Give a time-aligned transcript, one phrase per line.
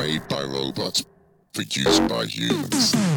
[0.00, 1.04] made by robots,
[1.52, 3.09] produced by humans.